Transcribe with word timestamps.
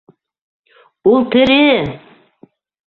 Ул 1.11 1.21
тере! 1.37 1.61